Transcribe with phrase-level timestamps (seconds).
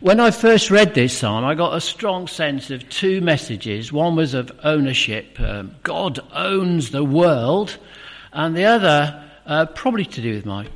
[0.00, 3.92] When I first read this psalm, I got a strong sense of two messages.
[3.92, 7.76] One was of ownership, um, God owns the world,
[8.32, 10.66] and the other, uh, probably to do with my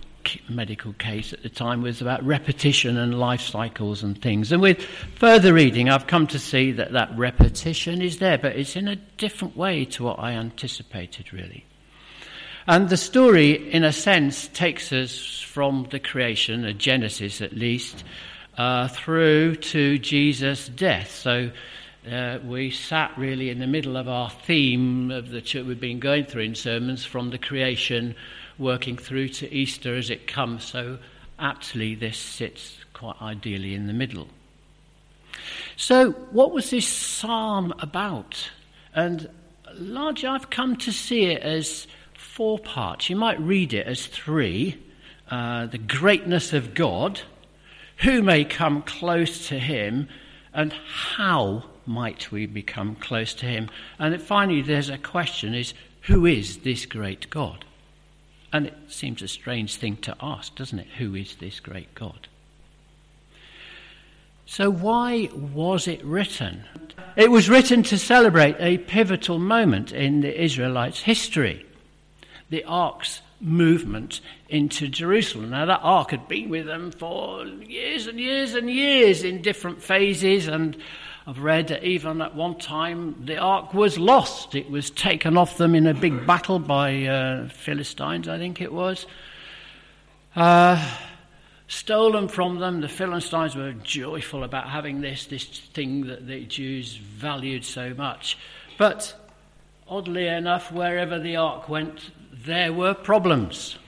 [0.48, 4.52] medical case at the time, was about repetition and life cycles and things.
[4.52, 4.82] And with
[5.16, 8.96] further reading, I've come to see that that repetition is there, but it's in a
[8.96, 11.64] different way to what I anticipated, really.
[12.68, 18.04] And the story, in a sense, takes us from the creation, a Genesis at least,
[18.58, 21.10] uh, through to Jesus' death.
[21.10, 21.50] So
[22.10, 26.00] uh, we sat really in the middle of our theme of the church we've been
[26.00, 28.14] going through in sermons from the creation,
[28.58, 30.64] working through to Easter as it comes.
[30.64, 30.98] So
[31.38, 34.28] aptly, this sits quite ideally in the middle.
[35.76, 38.50] So, what was this psalm about?
[38.94, 39.28] And
[39.74, 43.08] largely, I've come to see it as four parts.
[43.08, 44.76] You might read it as three
[45.30, 47.20] uh, the greatness of God,
[47.98, 50.08] who may come close to him,
[50.52, 53.70] and how might we become close to him.
[53.98, 57.64] And finally, there's a question is, who is this great God?
[58.52, 60.88] And it seems a strange thing to ask, doesn't it?
[60.98, 62.28] Who is this great God?
[64.46, 66.64] So, why was it written?
[67.16, 71.66] It was written to celebrate a pivotal moment in the Israelites' history
[72.50, 75.50] the ark's movement into Jerusalem.
[75.50, 79.82] Now, that ark had been with them for years and years and years in different
[79.82, 80.76] phases, and
[81.26, 84.54] I've read that even at one time the ark was lost.
[84.54, 88.72] It was taken off them in a big battle by uh, Philistines, I think it
[88.72, 89.06] was.
[90.34, 90.82] Uh,
[91.68, 92.80] stolen from them.
[92.80, 98.38] The Philistines were joyful about having this, this thing that the Jews valued so much.
[98.78, 99.14] But
[99.86, 102.10] oddly enough, wherever the ark went,
[102.44, 103.78] there were problems.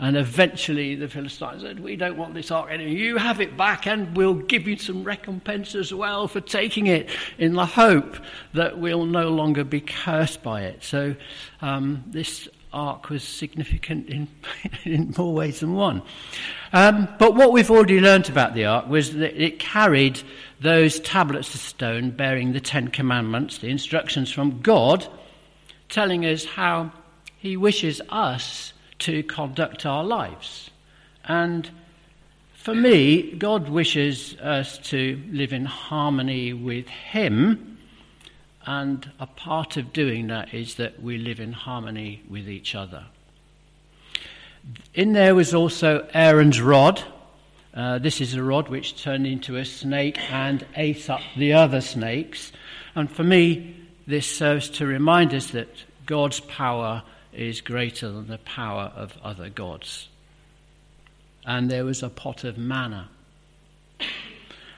[0.00, 2.94] And eventually the Philistines said, We don't want this ark anymore.
[2.94, 7.10] You have it back, and we'll give you some recompense as well for taking it,
[7.36, 8.16] in the hope
[8.54, 10.84] that we'll no longer be cursed by it.
[10.84, 11.16] So
[11.60, 14.28] um, this ark was significant in,
[14.84, 16.02] in more ways than one.
[16.72, 20.22] Um, but what we've already learnt about the ark was that it carried
[20.60, 25.08] those tablets of stone bearing the Ten Commandments, the instructions from God,
[25.88, 26.92] telling us how
[27.38, 30.70] he wishes us to conduct our lives.
[31.24, 31.70] And
[32.52, 37.78] for me, God wishes us to live in harmony with Him.
[38.66, 43.06] And a part of doing that is that we live in harmony with each other.
[44.92, 47.02] In there was also Aaron's rod.
[47.72, 51.80] Uh, this is a rod which turned into a snake and ate up the other
[51.80, 52.52] snakes.
[52.94, 55.68] And for me, this serves to remind us that
[56.04, 57.02] God's power
[57.32, 60.08] is greater than the power of other gods.
[61.44, 63.08] And there was a pot of manna.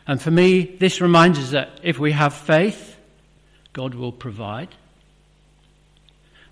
[0.07, 2.97] And for me, this reminds us that if we have faith,
[3.73, 4.69] God will provide.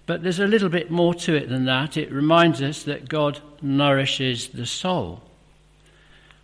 [0.07, 1.97] But there's a little bit more to it than that.
[1.97, 5.23] It reminds us that God nourishes the soul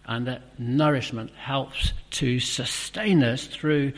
[0.06, 3.92] and that nourishment helps to sustain us through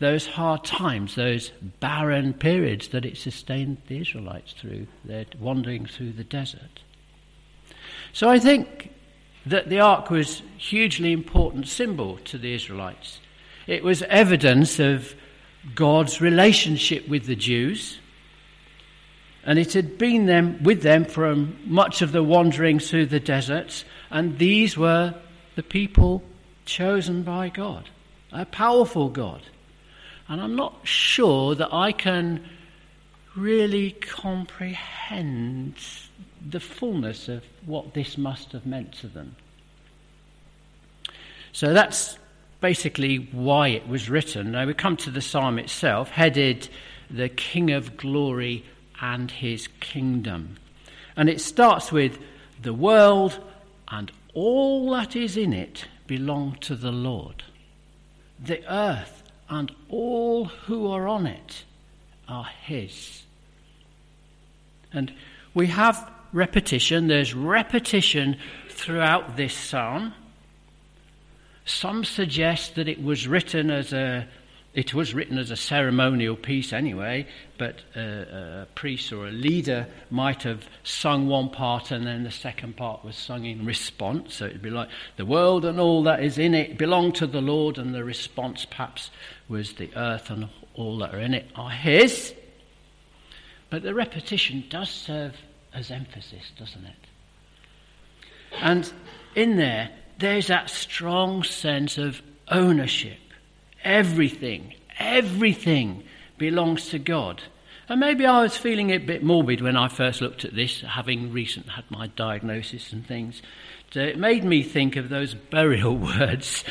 [0.00, 6.12] those hard times, those barren periods that it sustained the Israelites through, their wandering through
[6.12, 6.80] the desert.
[8.12, 8.92] So I think
[9.46, 13.20] that the ark was hugely important symbol to the Israelites.
[13.66, 15.14] It was evidence of
[15.74, 17.98] God's relationship with the Jews,
[19.44, 23.84] and it had been them with them from much of the wandering through the deserts,
[24.10, 25.14] and these were
[25.56, 26.22] the people
[26.64, 27.90] chosen by God,
[28.32, 29.42] a powerful God.
[30.30, 32.48] And I'm not sure that I can
[33.36, 35.74] really comprehend
[36.48, 39.34] the fullness of what this must have meant to them.
[41.52, 42.16] So that's
[42.60, 44.52] basically why it was written.
[44.52, 46.68] Now we come to the psalm itself, headed
[47.10, 48.64] The King of Glory
[49.00, 50.58] and His Kingdom.
[51.16, 52.20] And it starts with
[52.62, 53.36] The world
[53.88, 57.42] and all that is in it belong to the Lord.
[58.38, 59.19] The earth
[59.50, 61.64] and all who are on it
[62.28, 63.24] are His.
[64.92, 65.12] And
[65.52, 68.36] we have repetition, there's repetition
[68.68, 70.14] throughout this psalm.
[71.66, 74.26] Some suggest that it was written as a
[74.72, 77.26] it was written as a ceremonial piece anyway,
[77.58, 82.22] but uh, a, a, priest or a leader might have sung one part and then
[82.22, 84.34] the second part was sung in response.
[84.34, 87.40] So it'd be like, the world and all that is in it belong to the
[87.40, 89.10] Lord, and the response perhaps
[89.48, 92.32] was the earth and all that are in it are His.
[93.70, 95.34] But the repetition does serve
[95.74, 97.06] as emphasis, doesn't it?
[98.60, 98.92] And
[99.34, 103.18] in there, there's that strong sense of ownership.
[103.84, 106.04] Everything, everything
[106.38, 107.42] belongs to God.
[107.88, 111.32] And maybe I was feeling a bit morbid when I first looked at this, having
[111.32, 113.42] recently had my diagnosis and things.
[113.90, 116.62] So it made me think of those burial words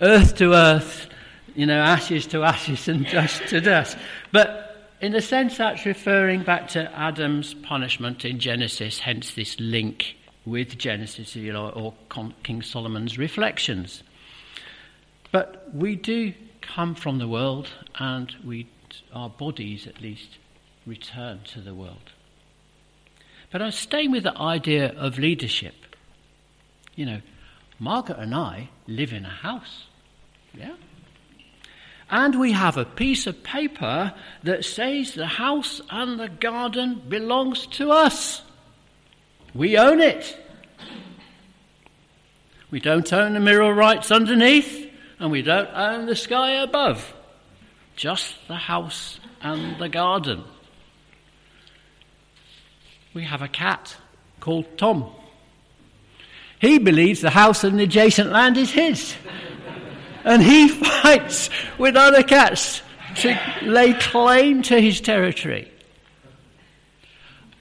[0.00, 1.08] earth to earth,
[1.56, 3.98] you know, ashes to ashes and dust to dust.
[4.30, 4.68] But
[5.00, 10.78] in a sense, that's referring back to Adam's punishment in Genesis, hence this link with
[10.78, 11.94] Genesis you know, or
[12.42, 14.02] King Solomon's reflections.
[15.30, 16.32] But we do
[16.74, 17.68] come from the world,
[17.98, 18.68] and we,
[19.12, 20.38] our bodies at least,
[20.86, 22.12] return to the world.
[23.50, 25.74] But I'm staying with the idea of leadership.
[26.94, 27.20] You know,
[27.78, 29.86] Margaret and I live in a house.
[30.54, 30.74] Yeah?
[32.10, 37.66] And we have a piece of paper that says the house and the garden belongs
[37.66, 38.42] to us.
[39.54, 40.36] We own it.
[42.70, 44.87] We don't own the mineral rights underneath,
[45.18, 47.14] and we don't own the sky above.
[47.96, 50.44] Just the house and the garden.
[53.14, 53.96] We have a cat
[54.40, 55.10] called Tom.
[56.60, 59.14] He believes the house and the adjacent land is his.
[60.24, 60.68] and he
[61.02, 62.82] fights with other cats
[63.16, 65.70] to lay claim to his territory.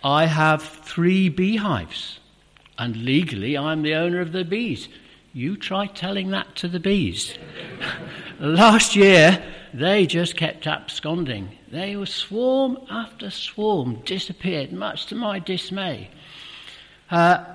[0.04, 2.20] I have three beehives,
[2.78, 4.88] and legally I'm the owner of the bees.
[5.38, 7.38] You try telling that to the bees.
[8.40, 9.40] Last year,
[9.72, 11.56] they just kept absconding.
[11.72, 16.10] They were swarm after swarm disappeared, much to my dismay.
[17.12, 17.46] Uh,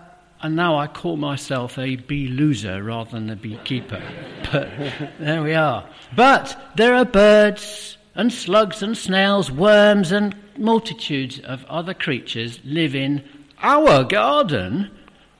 [0.42, 4.00] and now I call myself a bee loser rather than a beekeeper.
[4.52, 4.70] But
[5.18, 5.84] there we are.
[6.14, 12.94] But there are birds and slugs and snails, worms and multitudes of other creatures live
[12.94, 13.24] in
[13.60, 14.88] our garden,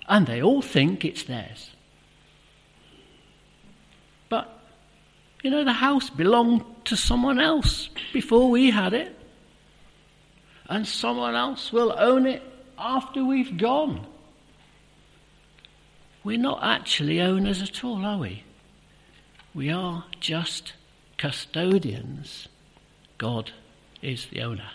[0.09, 1.72] and they all think it's theirs.
[5.43, 9.17] You know, the house belonged to someone else before we had it,
[10.69, 12.43] and someone else will own it
[12.79, 14.07] after we've gone.
[16.25, 18.45] We're not actually owners at all, are we?
[19.55, 20.73] We are just
[21.19, 22.49] custodians.
[23.19, 23.51] God
[24.01, 24.71] is the owner.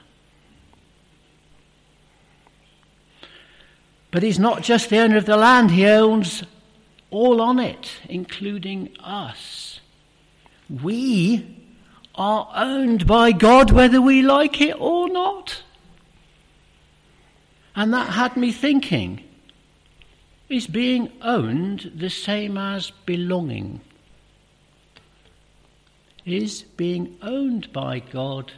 [4.11, 6.43] But he's not just the owner of the land, he owns
[7.09, 9.79] all on it, including us.
[10.69, 11.55] We
[12.15, 15.63] are owned by God whether we like it or not.
[17.75, 19.23] And that had me thinking
[20.49, 23.81] is being owned the same as belonging?
[26.25, 28.53] Is being owned by God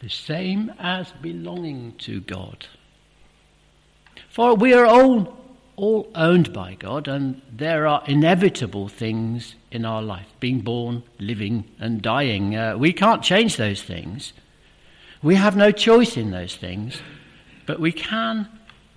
[0.00, 2.66] the same as belonging to God?
[4.28, 5.38] For we are all,
[5.76, 11.64] all owned by God, and there are inevitable things in our life being born, living,
[11.78, 12.56] and dying.
[12.56, 14.32] Uh, we can't change those things.
[15.22, 17.00] We have no choice in those things,
[17.66, 18.48] but we can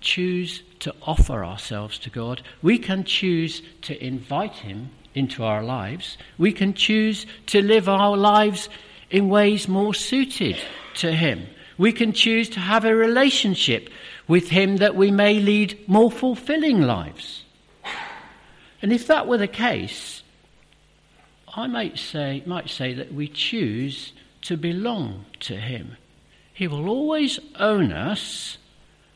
[0.01, 2.41] choose to offer ourselves to God.
[2.61, 6.17] We can choose to invite Him into our lives.
[6.37, 8.69] We can choose to live our lives
[9.09, 10.57] in ways more suited
[10.95, 11.47] to Him.
[11.79, 13.89] We can choose to have a relationship
[14.27, 17.45] with Him that we may lead more fulfilling lives.
[18.81, 20.21] And if that were the case,
[21.55, 24.11] I might say, might say that we choose
[24.42, 25.95] to belong to Him.
[26.54, 28.57] He will always own us,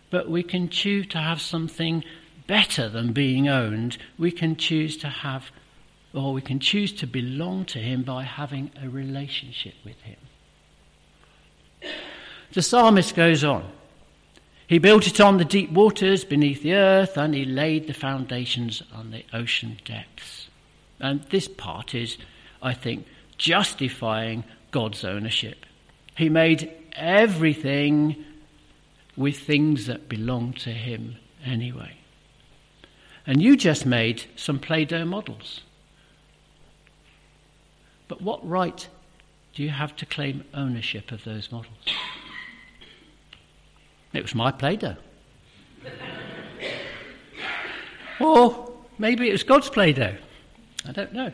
[0.09, 2.01] but we can choose to have something
[2.47, 3.97] better than being owned.
[4.17, 5.51] We can choose to have,
[6.13, 10.15] or we can choose to belong to Him by having a relationship with Him.
[12.53, 13.67] The psalmist goes on.
[14.67, 18.81] He built it on the deep waters beneath the earth, and he laid the foundations
[18.93, 20.47] on the ocean depths.
[20.99, 22.17] And this part is,
[22.61, 23.07] I think,
[23.37, 25.65] justifying God's ownership.
[26.15, 28.23] He made everything
[29.17, 31.97] with things that belong to him anyway.
[33.25, 35.61] And you just made some Play Doh models.
[38.07, 38.87] But what right
[39.55, 41.87] do you have to claim ownership of those models?
[44.13, 44.95] It was my Play Doh.
[48.19, 50.15] or maybe it was God's Play Doh.
[50.87, 51.33] I don't know.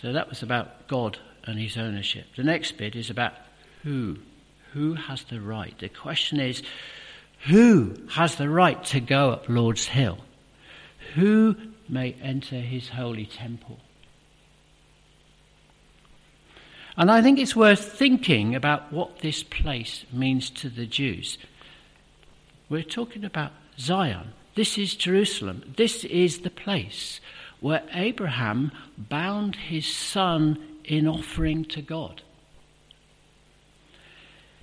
[0.00, 2.26] So that was about God and his ownership.
[2.36, 3.34] The next bit is about
[3.82, 4.18] who.
[4.72, 5.76] Who has the right?
[5.78, 6.62] The question is
[7.46, 10.18] who has the right to go up Lord's Hill?
[11.14, 11.56] Who
[11.88, 13.78] may enter his holy temple?
[16.96, 21.38] And I think it's worth thinking about what this place means to the Jews.
[22.68, 24.32] We're talking about Zion.
[24.54, 25.74] This is Jerusalem.
[25.76, 27.20] This is the place
[27.60, 32.22] where Abraham bound his son in offering to God.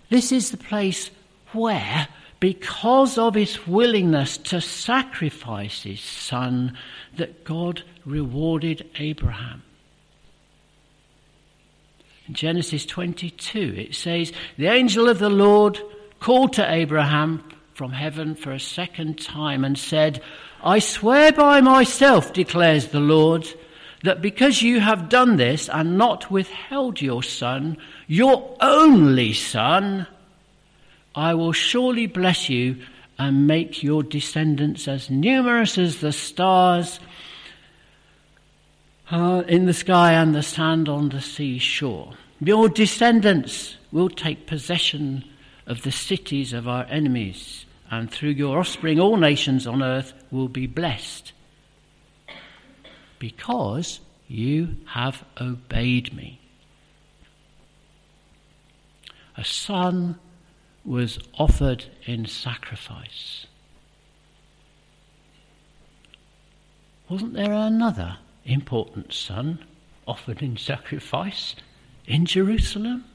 [0.10, 1.10] This is the place
[1.54, 2.08] where,
[2.40, 6.78] because of his willingness to sacrifice his son,
[7.16, 9.64] that God rewarded Abraham.
[12.28, 15.80] In Genesis 22, it says, The angel of the Lord
[16.20, 17.44] called to Abraham
[17.74, 20.22] from heaven for a second time and said,
[20.64, 23.48] I swear by myself, declares the Lord,
[24.04, 30.08] that because you have done this and not withheld your son, your only son,
[31.16, 32.78] I will surely bless you
[33.18, 37.00] and make your descendants as numerous as the stars
[39.10, 42.14] uh, in the sky and the sand on the seashore.
[42.40, 45.24] Your descendants will take possession
[45.66, 50.50] of the cities of our enemies, and through your offspring, all nations on earth will
[50.50, 51.32] be blessed.
[53.20, 56.40] Because you have obeyed me.
[59.36, 60.20] A son
[60.84, 63.46] was offered in sacrifice.
[67.10, 68.18] Wasn't there another
[68.48, 69.64] important son
[70.08, 71.56] offered in sacrifice
[72.08, 73.06] in Jerusalem?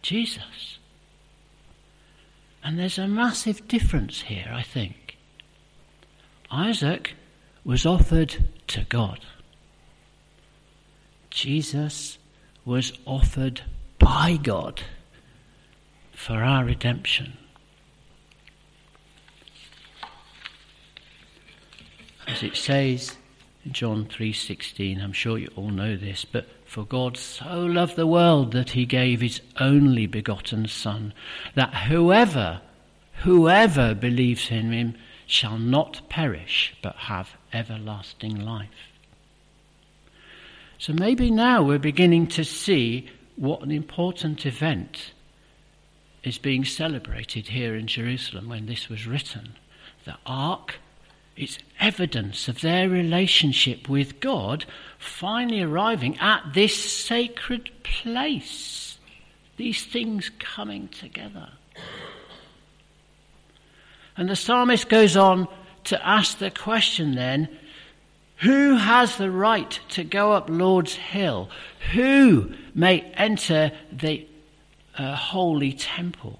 [0.00, 0.78] Jesus.
[2.62, 5.18] And there's a massive difference here, I think.
[6.50, 7.14] Isaac
[7.64, 9.20] was offered to God.
[11.30, 12.18] Jesus
[12.64, 13.62] was offered
[13.98, 14.82] by God
[16.12, 17.36] for our redemption.
[22.26, 23.16] As it says
[23.72, 28.52] John 3:16, I'm sure you all know this, but for God so loved the world
[28.52, 31.12] that he gave his only begotten son,
[31.54, 32.60] that whoever
[33.22, 34.94] whoever believes in him
[35.26, 38.92] shall not perish but have everlasting life.
[40.78, 45.12] So maybe now we're beginning to see what an important event
[46.22, 49.54] is being celebrated here in Jerusalem when this was written.
[50.04, 50.78] The ark
[51.36, 54.64] is evidence of their relationship with God
[54.98, 56.74] finally arriving at this
[57.04, 58.98] sacred place.
[59.56, 61.48] These things coming together.
[64.16, 65.48] And the psalmist goes on
[65.84, 67.48] to ask the question then
[68.38, 71.48] who has the right to go up Lord's hill?
[71.92, 74.26] Who may enter the
[74.96, 76.38] uh, holy temple?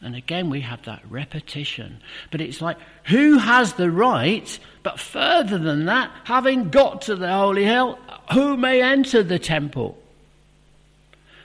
[0.00, 2.00] And again, we have that repetition.
[2.30, 4.58] But it's like, who has the right?
[4.82, 7.98] But further than that, having got to the holy hill,
[8.32, 9.98] who may enter the temple?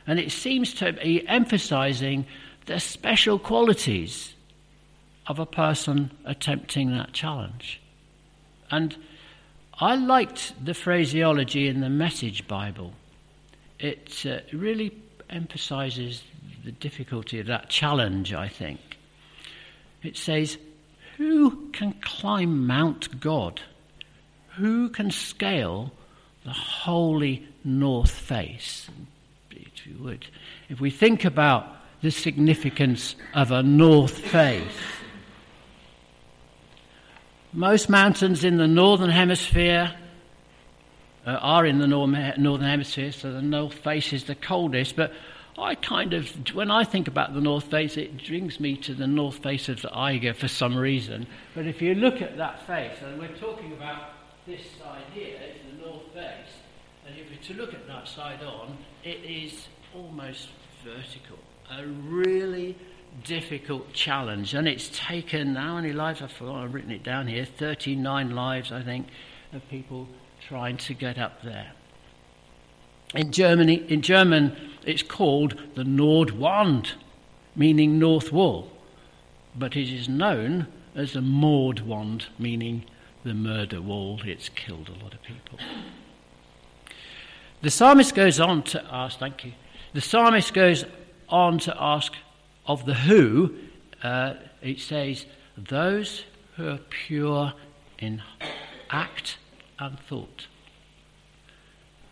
[0.05, 2.25] And it seems to be emphasizing
[2.65, 4.33] the special qualities
[5.25, 7.81] of a person attempting that challenge.
[8.69, 8.95] And
[9.79, 12.93] I liked the phraseology in the Message Bible.
[13.79, 14.93] It uh, really
[15.29, 16.24] emphasizes
[16.63, 18.79] the difficulty of that challenge, I think.
[20.01, 20.58] It says,
[21.17, 23.62] Who can climb Mount God?
[24.55, 25.91] Who can scale
[26.43, 28.89] the holy north face?
[29.51, 30.25] If you would.
[30.70, 31.67] If we think about
[32.01, 34.62] the significance of a north face,
[37.51, 39.93] most mountains in the northern hemisphere
[41.25, 44.96] uh, are in the northern hemisphere, so the north face is the coldest.
[44.96, 45.13] But
[45.57, 49.05] I kind of, when I think about the north face, it brings me to the
[49.05, 51.27] north face of the Eiger for some reason.
[51.53, 54.10] But if you look at that face, and we're talking about
[54.48, 56.53] this side here, it's the north face,
[57.05, 60.50] and if you to look at that side on, it is almost
[60.83, 61.38] vertical.
[61.72, 62.75] A really
[63.24, 64.53] difficult challenge.
[64.53, 66.22] And it's taken how many lives?
[66.22, 69.07] I've I've written it down here 39 lives, I think,
[69.53, 70.07] of people
[70.48, 71.72] trying to get up there.
[73.13, 74.55] In Germany, in German,
[74.86, 76.93] it's called the Nordwand,
[77.55, 78.72] meaning north wall,
[79.55, 82.86] but it is known as the Mordwand, meaning
[83.24, 84.20] the murder wall.
[84.25, 85.60] It's killed a lot of people.
[87.62, 89.53] The psalmist goes on to ask, thank you.
[89.93, 90.84] The psalmist goes
[91.29, 92.13] on to ask
[92.65, 93.55] of the who,
[94.01, 95.25] uh, it says,
[95.58, 96.24] those
[96.55, 97.53] who are pure
[98.00, 98.22] in
[98.89, 99.38] act
[99.79, 100.48] and thought,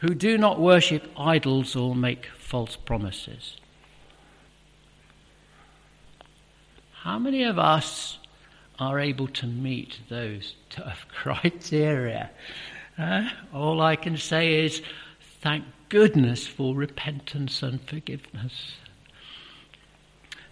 [0.01, 3.57] who do not worship idols or make false promises.
[6.91, 8.17] How many of us
[8.79, 12.31] are able to meet those tough criteria?
[12.97, 14.81] Uh, all I can say is
[15.41, 18.73] thank goodness for repentance and forgiveness.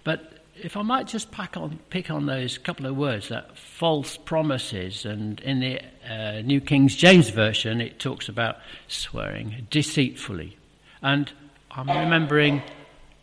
[0.04, 5.06] But if I might just on, pick on those couple of words, that false promises,
[5.06, 10.58] and in the uh, New King James Version, it talks about swearing deceitfully.
[11.02, 11.32] And
[11.72, 12.62] I'm remembering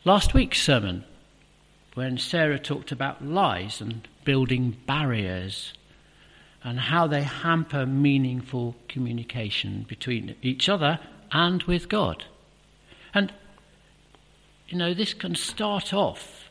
[0.04, 1.04] last week's sermon
[1.94, 5.72] when Sarah talked about lies and building barriers
[6.62, 10.98] and how they hamper meaningful communication between each other
[11.32, 12.24] and with God.
[13.14, 13.32] And,
[14.68, 16.45] you know, this can start off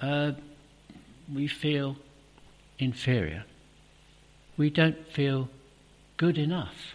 [0.00, 0.32] uh,
[1.32, 1.96] we feel
[2.78, 3.44] inferior.
[4.56, 5.48] We don't feel
[6.16, 6.94] good enough.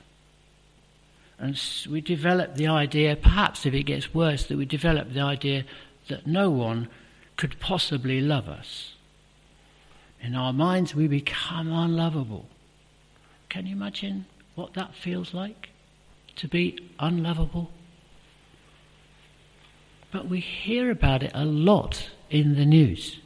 [1.38, 5.66] And we develop the idea, perhaps if it gets worse, that we develop the idea
[6.08, 6.90] that no one
[7.36, 8.94] could possibly love us.
[10.22, 12.46] In our minds, we become unlovable.
[13.50, 15.70] Can you imagine what that feels like?
[16.38, 17.72] To be unlovable?
[20.14, 23.20] But we hear about it a lot in the news.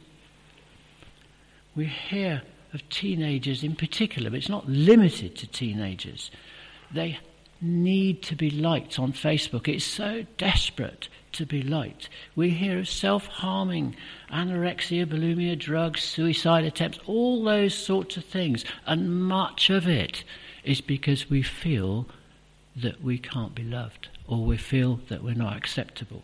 [1.76, 2.40] We hear
[2.72, 6.30] of teenagers in particular, but it's not limited to teenagers.
[6.90, 7.18] They
[7.60, 9.68] need to be liked on Facebook.
[9.68, 12.08] It's so desperate to be liked.
[12.34, 13.94] We hear of self harming,
[14.32, 18.64] anorexia, bulimia, drugs, suicide attempts, all those sorts of things.
[18.86, 20.24] And much of it
[20.64, 22.06] is because we feel
[22.74, 26.22] that we can't be loved or we feel that we're not acceptable.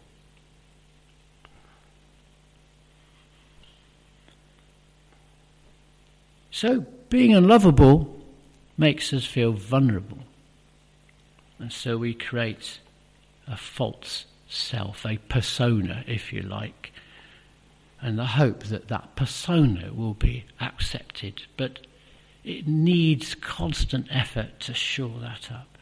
[6.55, 8.17] So, being unlovable
[8.79, 10.21] makes us feel vulnerable.
[11.59, 12.79] And so we create
[13.49, 16.93] a false self, a persona, if you like,
[18.01, 21.43] and the hope that that persona will be accepted.
[21.57, 21.81] But
[22.45, 25.77] it needs constant effort to shore that up.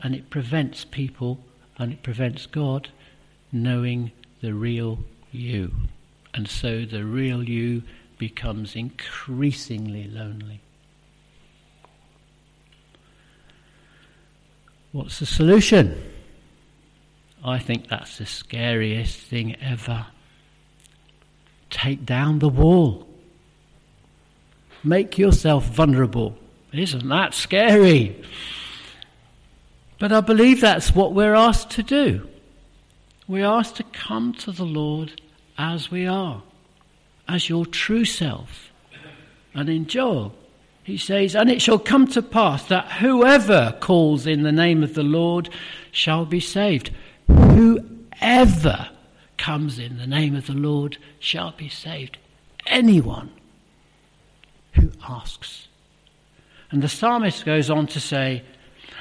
[0.00, 1.38] And it prevents people
[1.78, 2.88] and it prevents God
[3.52, 4.98] knowing the real
[5.30, 5.70] you.
[6.34, 7.84] And so the real you
[8.18, 10.60] becomes increasingly lonely.
[14.92, 16.02] What's the solution?
[17.44, 20.06] I think that's the scariest thing ever.
[21.70, 23.06] Take down the wall.
[24.82, 26.36] Make yourself vulnerable.
[26.72, 28.22] Isn't that scary?
[29.98, 32.28] But I believe that's what we're asked to do.
[33.26, 35.20] We're asked to come to the Lord
[35.58, 36.42] as we are
[37.28, 38.72] as your true self.
[39.54, 40.34] And in Joel,
[40.82, 44.94] he says, And it shall come to pass that whoever calls in the name of
[44.94, 45.50] the Lord
[45.92, 46.90] shall be saved.
[47.26, 48.88] Whoever
[49.36, 52.18] comes in the name of the Lord shall be saved.
[52.66, 53.30] Anyone
[54.72, 55.68] who asks.
[56.70, 58.42] And the psalmist goes on to say,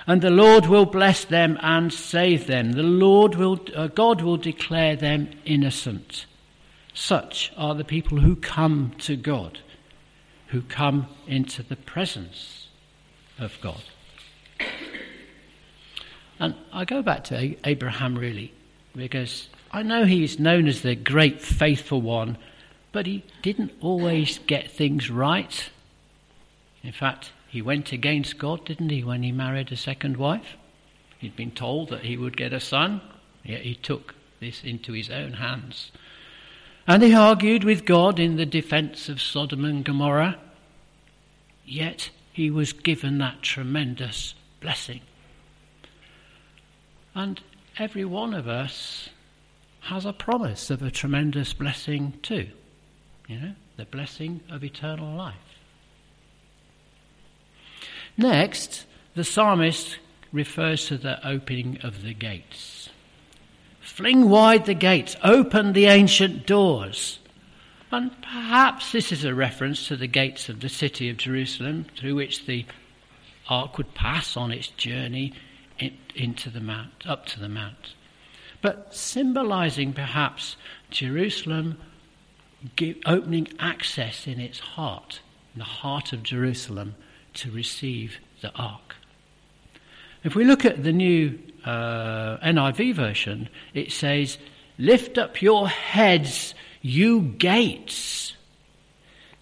[0.06, 2.72] and the Lord will bless them and save them.
[2.72, 6.27] The Lord will, uh, God will declare them innocent.
[7.00, 9.60] Such are the people who come to God,
[10.48, 12.70] who come into the presence
[13.38, 13.84] of God.
[16.40, 18.52] And I go back to Abraham really,
[18.96, 22.36] because I know he's known as the great faithful one,
[22.92, 25.70] but he didn't always get things right.
[26.84, 30.58] In fact, he went against God, didn't he, when he married a second wife?
[31.20, 33.02] He'd been told that he would get a son,
[33.44, 35.92] yet he took this into his own hands.
[36.88, 40.40] And he argued with God in the defense of Sodom and Gomorrah.
[41.66, 45.02] Yet he was given that tremendous blessing.
[47.14, 47.42] And
[47.78, 49.10] every one of us
[49.82, 52.48] has a promise of a tremendous blessing too.
[53.28, 55.36] You know, the blessing of eternal life.
[58.16, 59.98] Next, the psalmist
[60.32, 62.77] refers to the opening of the gates.
[63.88, 67.18] Fling wide the gates, open the ancient doors.
[67.92, 72.16] And perhaps this is a reference to the gates of the city of Jerusalem through
[72.16, 72.66] which the
[73.50, 75.34] ark would pass on its journey
[76.14, 77.94] into the mount, up to the mount.
[78.62, 80.58] But symbolizing perhaps
[80.92, 81.78] Jerusalem
[83.06, 85.22] opening access in its heart,
[85.56, 86.96] in the heart of Jerusalem,
[87.36, 88.98] to receive the ark.
[90.24, 94.38] If we look at the new uh, NIV version, it says,
[94.78, 98.36] Lift up your heads, you gates.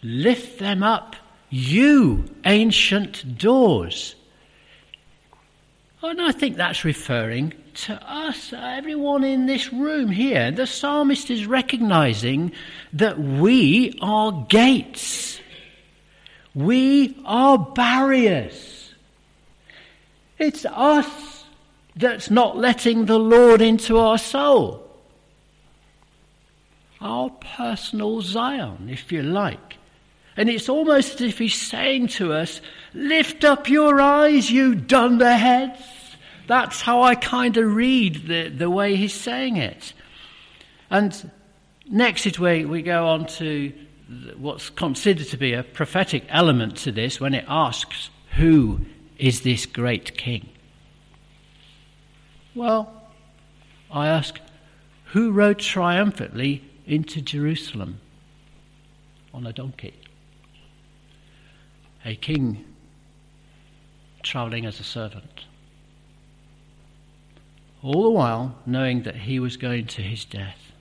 [0.01, 1.15] Lift them up,
[1.49, 4.15] you ancient doors.
[6.01, 10.51] And I think that's referring to us, everyone in this room here.
[10.51, 12.53] The psalmist is recognizing
[12.93, 15.39] that we are gates,
[16.53, 18.71] we are barriers.
[20.37, 21.34] It's us
[21.95, 24.81] that's not letting the Lord into our soul.
[27.01, 29.77] our personal Zion, if you like.
[30.37, 32.61] And it's almost as if he's saying to us,
[32.93, 35.79] Lift up your eyes, you dunderheads.
[36.47, 39.93] That's how I kind of read the, the way he's saying it.
[40.89, 41.31] And
[41.89, 43.73] next is where we go on to
[44.37, 48.81] what's considered to be a prophetic element to this when it asks, Who
[49.17, 50.49] is this great king?
[52.55, 52.89] Well,
[53.91, 54.39] I ask,
[55.07, 57.99] Who rode triumphantly into Jerusalem
[59.33, 59.93] on a donkey?
[62.05, 62.63] A king
[64.23, 65.45] traveling as a servant.
[67.83, 70.71] All the while knowing that he was going to his death.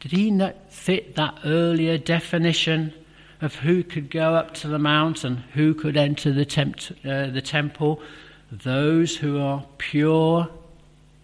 [0.00, 2.94] Did he not fit that earlier definition
[3.40, 7.26] of who could go up to the mount and who could enter the, temp- uh,
[7.26, 8.00] the temple?
[8.62, 10.48] Those who are pure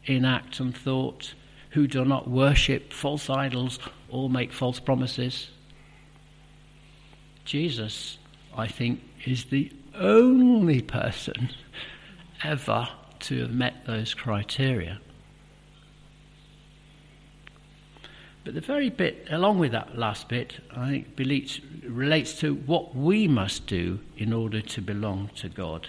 [0.05, 1.33] in act and thought,
[1.71, 5.49] who do not worship false idols or make false promises.
[7.45, 8.19] Jesus,
[8.57, 11.51] I think, is the only person
[12.43, 12.89] ever
[13.21, 14.99] to have met those criteria.
[18.43, 23.29] But the very bit, along with that last bit, I think relates, to what we
[23.29, 25.89] must do in order to belong to God.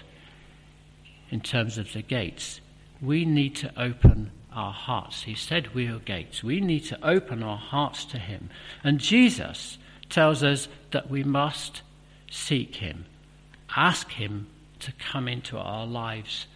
[1.32, 2.60] In terms of the gates,
[3.00, 5.22] we need to open our hearts.
[5.22, 6.44] He said we are gates.
[6.44, 8.50] We need to open our hearts to Him.
[8.84, 11.82] And Jesus tells us that we must
[12.30, 13.06] seek Him,
[13.74, 14.46] ask Him
[14.80, 16.46] to come into our lives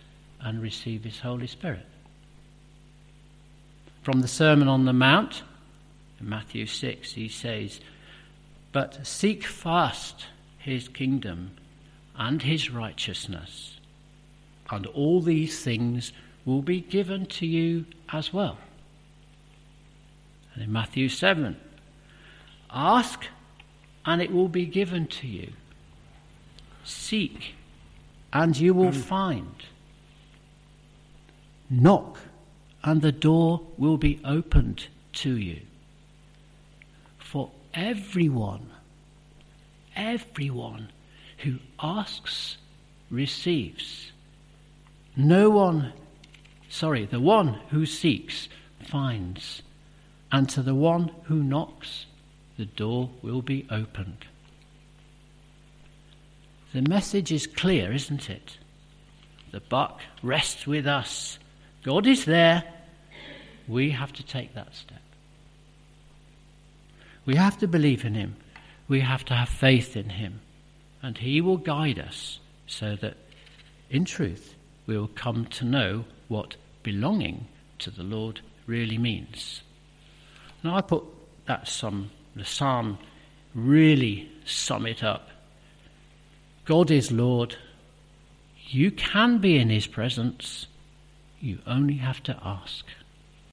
[0.40, 1.86] and receive His Holy Spirit.
[4.02, 5.42] From the Sermon on the Mount,
[6.20, 7.80] in Matthew 6, he says,
[8.72, 10.26] But seek first
[10.58, 11.52] his kingdom
[12.16, 13.75] and his righteousness,
[14.70, 16.12] and all these things
[16.44, 18.59] will be given to you as well.
[20.55, 21.57] And in Matthew 7,
[22.70, 23.26] ask
[24.05, 25.52] and it will be given to you.
[26.85, 27.55] Seek
[28.33, 28.96] and you will mm.
[28.96, 29.64] find.
[31.68, 32.18] Knock
[32.85, 35.61] and the door will be opened to you
[37.18, 38.70] for everyone,
[39.96, 40.88] everyone
[41.38, 42.57] who asks
[43.11, 44.12] receives.
[45.16, 45.94] No one,
[46.68, 48.48] sorry, the one who seeks
[48.83, 49.62] finds,
[50.31, 52.05] and to the one who knocks,
[52.59, 54.26] the door will be opened.
[56.74, 58.59] The message is clear, isn't it?
[59.52, 61.38] The buck rests with us.
[61.83, 62.64] God is there.
[63.66, 65.00] We have to take that step.
[67.24, 68.37] We have to believe in him.
[68.88, 70.40] We have to have faith in him.
[71.00, 73.16] And he will guide us so that,
[73.88, 74.55] in truth,
[74.87, 77.46] we will come to know what belonging
[77.79, 79.62] to the Lord really means.
[80.62, 81.05] Now, I put
[81.46, 82.99] that some, the psalm
[83.55, 85.29] really sum it up.
[86.64, 87.57] God is Lord.
[88.68, 90.66] You can be in his presence.
[91.40, 92.85] You only have to ask.